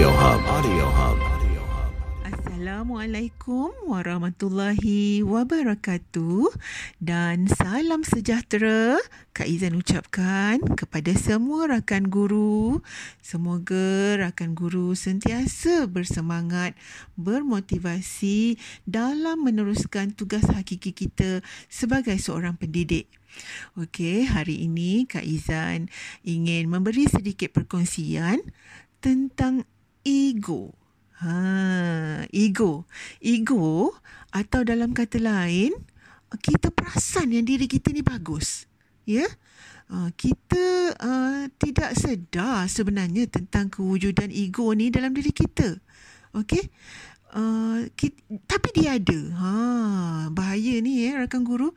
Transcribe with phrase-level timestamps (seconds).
[0.00, 0.40] Audio Hub.
[0.48, 1.18] Audio Hub.
[2.24, 6.56] Assalamualaikum warahmatullahi wabarakatuh
[7.04, 8.96] dan salam sejahtera
[9.36, 12.80] Kak Izan ucapkan kepada semua rakan guru.
[13.20, 16.72] Semoga rakan guru sentiasa bersemangat,
[17.20, 18.56] bermotivasi
[18.88, 23.04] dalam meneruskan tugas hakiki kita sebagai seorang pendidik.
[23.76, 25.92] Okey, hari ini Kak Izan
[26.24, 28.40] ingin memberi sedikit perkongsian
[29.04, 29.68] tentang
[30.10, 30.74] ego.
[31.22, 32.90] Ha, ego.
[33.22, 33.94] Ego
[34.34, 35.74] atau dalam kata lain,
[36.38, 38.66] kita perasan yang diri kita ni bagus.
[39.06, 39.26] Ya?
[39.90, 45.82] Uh, kita uh, tidak sedar sebenarnya tentang kewujudan ego ni dalam diri kita.
[46.30, 46.70] Okey?
[47.30, 49.20] Uh, kita, tapi dia ada.
[49.38, 49.50] Ha,
[50.30, 51.74] bahaya ni ya rakan guru.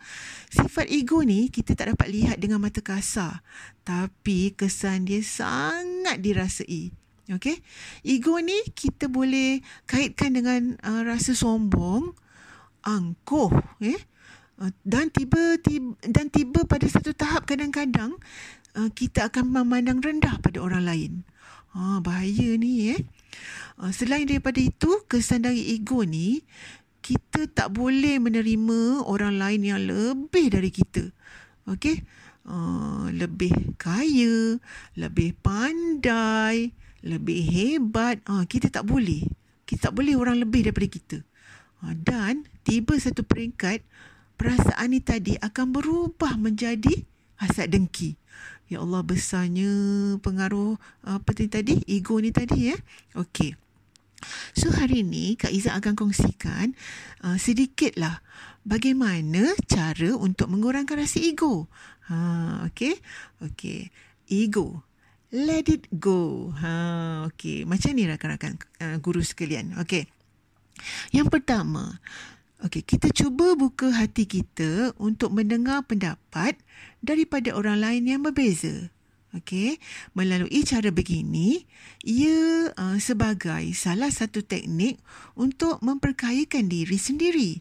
[0.50, 3.42] Sifat ego ni kita tak dapat lihat dengan mata kasar.
[3.82, 7.03] Tapi kesan dia sangat dirasai.
[7.32, 7.64] Okey.
[8.04, 12.12] Ego ni kita boleh kaitkan dengan uh, rasa sombong,
[12.84, 13.96] angkuh, eh.
[14.60, 18.20] Uh, dan tiba, tiba dan tiba pada satu tahap kadang-kadang
[18.76, 21.14] uh, kita akan memandang rendah pada orang lain.
[21.74, 23.02] Ha, bahaya ni eh.
[23.80, 26.44] Uh, selain daripada itu, kesan dari ego ni
[27.04, 31.08] kita tak boleh menerima orang lain yang lebih dari kita.
[31.72, 32.04] Okey.
[32.44, 34.60] Uh, lebih kaya,
[35.00, 39.28] lebih pandai, lebih hebat, ah, kita tak boleh.
[39.68, 41.18] Kita tak boleh orang lebih daripada kita.
[41.84, 43.84] Ah, dan tiba satu peringkat,
[44.40, 47.04] perasaan ni tadi akan berubah menjadi
[47.44, 48.16] hasad dengki.
[48.72, 49.70] Ya Allah besarnya
[50.24, 51.76] pengaruh apa ni tadi?
[51.86, 52.78] Ego ni tadi ya.
[53.20, 53.60] Okey.
[54.56, 56.72] So hari ini Kak Iza akan kongsikan
[57.28, 58.24] uh, sedikitlah
[58.64, 61.68] bagaimana cara untuk mengurangkan rasa ego.
[62.08, 62.96] Ha, okey.
[63.44, 63.92] Okey.
[64.32, 64.93] Ego
[65.34, 66.54] let it go.
[66.62, 67.66] Ha, okey.
[67.66, 69.74] Macam ni rakan-rakan uh, guru sekalian.
[69.82, 70.06] Okey.
[71.10, 71.98] Yang pertama,
[72.62, 76.62] okey, kita cuba buka hati kita untuk mendengar pendapat
[77.02, 78.94] daripada orang lain yang berbeza.
[79.34, 79.82] Okey,
[80.14, 81.66] melalui cara begini,
[82.06, 85.02] ia uh, sebagai salah satu teknik
[85.34, 87.52] untuk memperkayakan diri sendiri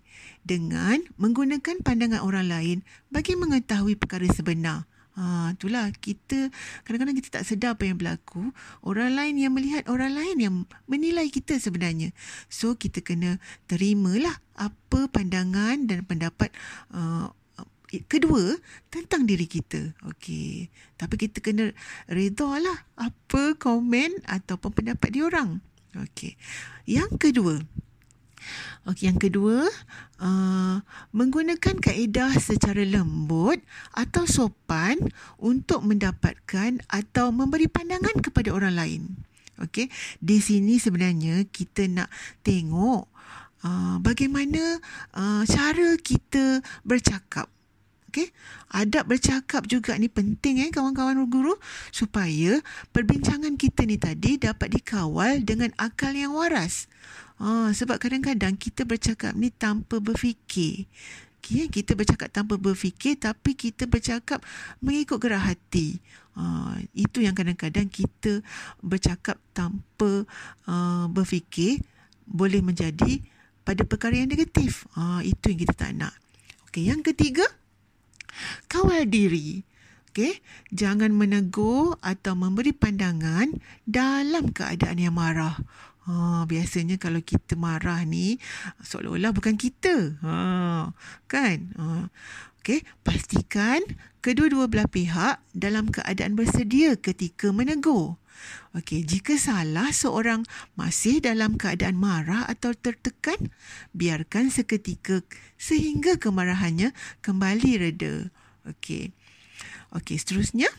[0.45, 2.79] dengan menggunakan pandangan orang lain
[3.09, 4.85] bagi mengetahui perkara sebenar.
[5.13, 6.49] Ha, itulah kita
[6.89, 8.49] kadang-kadang kita tak sedar apa yang berlaku.
[8.81, 10.55] Orang lain yang melihat orang lain yang
[10.89, 12.17] menilai kita sebenarnya.
[12.49, 13.37] So kita kena
[13.69, 16.49] terimalah apa pandangan dan pendapat
[16.97, 17.29] uh,
[18.09, 18.57] kedua
[18.89, 19.93] tentang diri kita.
[20.09, 20.73] Okey.
[20.97, 21.77] Tapi kita kena
[22.09, 25.61] redalah apa komen ataupun pendapat diorang.
[25.93, 26.41] Okey.
[26.89, 27.61] Yang kedua,
[28.89, 29.67] Okey, yang kedua,
[30.19, 30.77] uh,
[31.15, 33.63] menggunakan kaedah secara lembut
[33.95, 34.99] atau sopan
[35.39, 39.03] untuk mendapatkan atau memberi pandangan kepada orang lain.
[39.63, 39.87] Okey,
[40.19, 42.11] di sini sebenarnya kita nak
[42.43, 43.07] tengok
[43.63, 44.83] uh, bagaimana
[45.15, 47.47] uh, cara kita bercakap.
[48.13, 48.29] Okey,
[48.69, 51.57] adab bercakap juga ni penting eh kawan-kawan guru
[51.89, 52.61] supaya
[52.93, 56.93] perbincangan kita ni tadi dapat dikawal dengan akal yang waras.
[57.41, 60.85] Ha, sebab kadang-kadang kita bercakap ni tanpa berfikir.
[61.41, 64.45] Okay, kita bercakap tanpa berfikir tapi kita bercakap
[64.85, 65.97] mengikut gerak hati.
[66.37, 68.45] Ha, itu yang kadang-kadang kita
[68.85, 70.29] bercakap tanpa
[70.69, 71.81] uh, berfikir
[72.29, 73.25] boleh menjadi
[73.65, 74.85] pada perkara yang negatif.
[75.01, 76.13] Ha, itu yang kita tak nak.
[76.69, 77.49] Okay, yang ketiga,
[78.71, 79.65] kawal diri.
[80.13, 83.49] Okay, jangan menegur atau memberi pandangan
[83.89, 85.57] dalam keadaan yang marah.
[86.05, 88.37] Ha, biasanya kalau kita marah ni
[88.85, 90.21] seolah-olah bukan kita.
[90.21, 90.35] Ha,
[91.33, 91.59] kan?
[91.81, 92.13] Ha.
[92.63, 93.83] Okey, pastikan
[94.23, 98.22] kedua-dua belah pihak dalam keadaan bersedia ketika menegur.
[98.73, 100.49] Okey, jika salah seorang
[100.79, 103.53] masih dalam keadaan marah atau tertekan,
[103.93, 105.21] biarkan seketika
[105.61, 108.33] sehingga kemarahannya kembali reda.
[108.65, 109.13] Okey.
[109.93, 110.73] Okey, seterusnya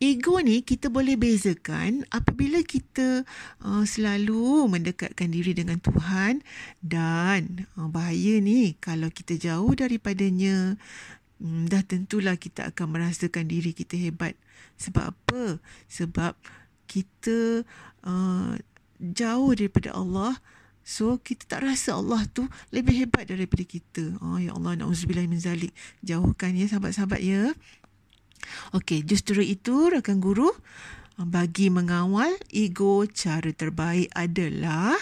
[0.00, 3.28] ego ni kita boleh bezakan apabila kita
[3.60, 6.40] uh, selalu mendekatkan diri dengan Tuhan
[6.80, 10.80] dan uh, bahaya ni kalau kita jauh daripadanya
[11.40, 14.38] um, dah tentulah kita akan merasakan diri kita hebat
[14.76, 15.58] sebab apa
[15.88, 16.36] sebab
[16.86, 17.64] kita
[18.04, 18.54] uh,
[19.00, 20.36] jauh daripada Allah
[20.80, 24.16] So kita tak rasa Allah tu lebih hebat daripada kita.
[24.24, 25.70] Oh ya Allah nauzubillah min zalik.
[26.02, 27.54] Jauhkan ya sahabat-sahabat ya.
[28.74, 30.50] Okey, justru itu rakan guru
[31.20, 34.96] bagi mengawal ego cara terbaik adalah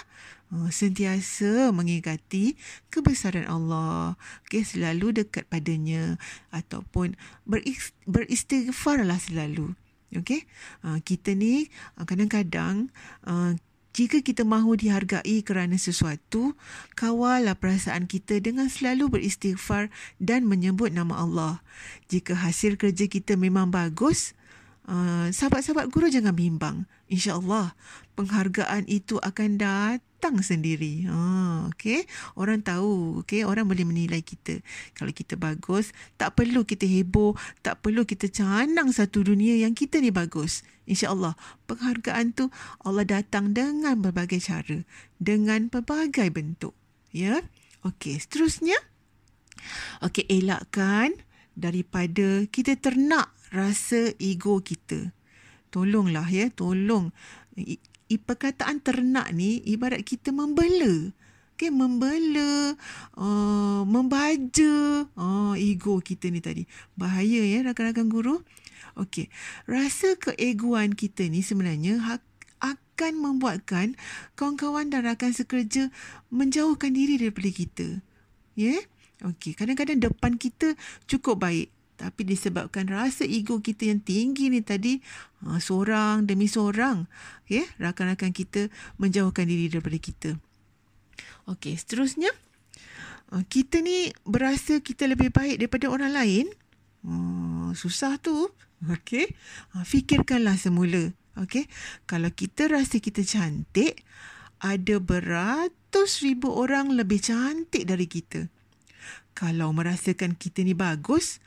[0.72, 2.56] sentiasa mengingati
[2.88, 4.16] kebesaran Allah.
[4.48, 6.16] Okey, selalu dekat padanya
[6.52, 7.16] ataupun
[8.08, 9.76] beristighfarlah selalu.
[10.16, 10.48] Okey,
[10.88, 11.68] uh, kita ni
[12.00, 12.88] uh, kadang-kadang
[13.28, 13.52] uh,
[13.92, 16.54] jika kita mahu dihargai kerana sesuatu,
[16.94, 19.90] kawallah perasaan kita dengan selalu beristighfar
[20.22, 21.54] dan menyebut nama Allah.
[22.06, 24.38] Jika hasil kerja kita memang bagus,
[24.86, 26.86] uh, sahabat-sahabat guru jangan bimbang.
[27.08, 27.72] InsyaAllah
[28.18, 31.08] penghargaan itu akan datang sendiri.
[31.08, 32.04] Ha, okay.
[32.36, 33.24] Orang tahu.
[33.24, 33.48] Okay.
[33.48, 34.60] Orang boleh menilai kita.
[34.92, 37.32] Kalau kita bagus, tak perlu kita heboh.
[37.64, 40.66] Tak perlu kita canang satu dunia yang kita ni bagus.
[40.88, 41.36] InsyaAllah
[41.68, 42.52] penghargaan tu
[42.84, 44.84] Allah datang dengan berbagai cara.
[45.16, 46.76] Dengan berbagai bentuk.
[47.14, 47.40] Ya.
[47.88, 48.20] Okey.
[48.20, 48.76] Seterusnya.
[50.04, 50.28] Okey.
[50.28, 51.16] Elakkan
[51.56, 55.16] daripada kita ternak rasa ego kita.
[55.70, 56.48] Tolonglah ya.
[56.50, 57.12] Tolong
[58.16, 61.12] perkataan ternak ni ibarat kita membela.
[61.58, 62.78] Okay, membela,
[63.18, 66.62] uh, membaja uh, ego kita ni tadi.
[66.94, 68.46] Bahaya ya rakan-rakan guru.
[68.94, 69.26] Okey,
[69.66, 72.22] rasa keegoan kita ni sebenarnya ha-
[72.62, 73.98] akan membuatkan
[74.38, 75.90] kawan-kawan dan rakan sekerja
[76.30, 77.88] menjauhkan diri daripada kita.
[78.54, 78.78] Ya?
[78.78, 78.82] Yeah?
[79.34, 80.78] Okey, kadang-kadang depan kita
[81.10, 81.74] cukup baik.
[81.98, 85.02] Tapi disebabkan rasa ego kita yang tinggi ni tadi,
[85.42, 87.10] ha, seorang demi seorang,
[87.42, 88.70] okay, rakan-rakan kita
[89.02, 90.30] menjauhkan diri daripada kita.
[91.50, 92.30] Okey, seterusnya,
[93.34, 96.46] ha, kita ni berasa kita lebih baik daripada orang lain.
[97.02, 98.46] Ha, susah tu.
[98.86, 99.26] Okey,
[99.74, 101.10] ha, fikirkanlah semula.
[101.34, 101.66] Okey,
[102.06, 104.06] kalau kita rasa kita cantik,
[104.62, 108.46] ada beratus ribu orang lebih cantik dari kita.
[109.34, 111.42] Kalau merasakan kita ni bagus,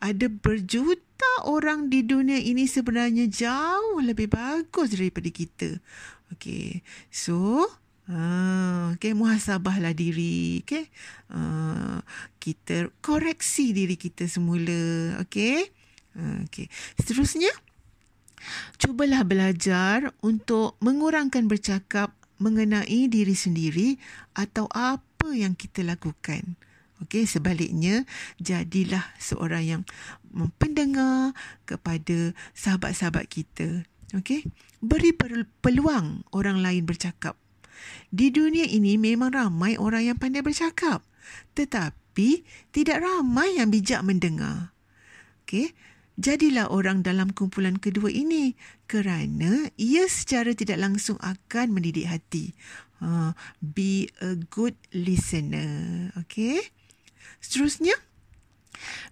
[0.00, 5.76] ada berjuta orang di dunia ini sebenarnya jauh lebih bagus daripada kita.
[6.36, 6.80] Okay.
[7.12, 7.68] So,
[8.08, 10.64] uh, okay, muhasabahlah diri.
[10.64, 10.88] Okay.
[11.28, 12.00] Uh,
[12.40, 15.20] kita koreksi diri kita semula.
[15.22, 15.68] Okay.
[16.16, 16.72] Uh, okay.
[16.96, 17.52] Seterusnya,
[18.80, 24.00] cubalah belajar untuk mengurangkan bercakap mengenai diri sendiri
[24.32, 26.56] atau apa yang kita lakukan.
[27.00, 28.04] Okey, sebaliknya
[28.36, 29.82] jadilah seorang yang
[30.60, 31.32] pendengar
[31.64, 33.88] kepada sahabat-sahabat kita.
[34.12, 34.44] Okey,
[34.84, 35.16] beri
[35.64, 37.40] peluang orang lain bercakap.
[38.12, 41.00] Di dunia ini memang ramai orang yang pandai bercakap,
[41.56, 44.76] tetapi tidak ramai yang bijak mendengar.
[45.48, 45.72] Okey,
[46.20, 48.52] jadilah orang dalam kumpulan kedua ini
[48.84, 52.52] kerana ia secara tidak langsung akan mendidik hati.
[53.00, 53.32] Uh,
[53.64, 56.12] be a good listener.
[56.28, 56.60] Okay.
[57.40, 57.96] Seterusnya,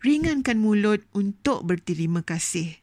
[0.04, 2.76] ringankan mulut untuk berterima kasih.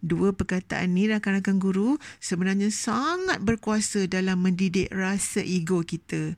[0.00, 6.36] Dua perkataan ni rakan-rakan guru sebenarnya sangat berkuasa dalam mendidik rasa ego kita.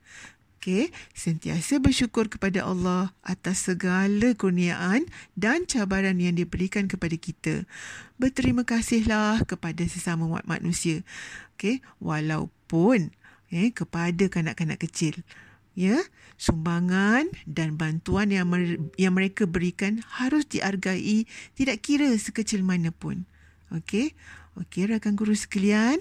[0.63, 7.67] Okay, sentiasa bersyukur kepada Allah atas segala kurniaan dan cabaran yang diberikan kepada kita.
[8.15, 11.03] Berterima kasihlah kepada sesama manusia.
[11.59, 13.11] Okay, walaupun
[13.51, 15.27] eh, kepada kanak-kanak kecil
[15.73, 15.99] ya
[16.37, 18.49] sumbangan dan bantuan yang
[18.99, 21.25] yang mereka berikan harus dihargai
[21.57, 23.25] tidak kira sekecil mana pun.
[23.73, 24.13] Okey?
[24.53, 25.97] Okey rakan guru sekalian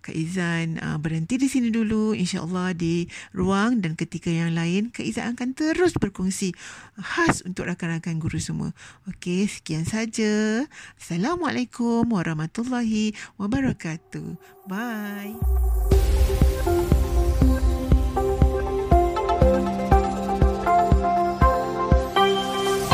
[0.00, 2.16] Kak Izan uh, berhenti di sini dulu.
[2.16, 3.04] Insyaallah di
[3.36, 6.56] ruang dan ketika yang lain Kak Izan akan terus berkongsi
[6.96, 8.72] khas untuk rakan-rakan guru semua.
[9.04, 10.64] Okey sekian saja.
[10.96, 14.40] Assalamualaikum warahmatullahi wabarakatuh.
[14.64, 15.36] Bye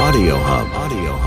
[0.06, 0.72] Audio Hub.
[0.72, 1.25] Audio Hub.